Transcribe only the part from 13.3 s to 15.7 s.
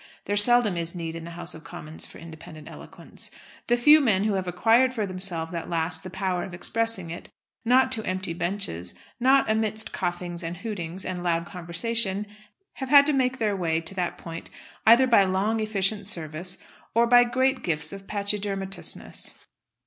their way to that point either by long